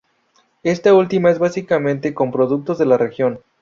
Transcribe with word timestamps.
Esta 0.63 0.95
última 0.95 1.29
es 1.29 1.37
básicamente 1.37 2.15
con 2.15 2.31
productos 2.31 2.79
de 2.79 2.87
la 2.87 2.97
región. 2.97 3.39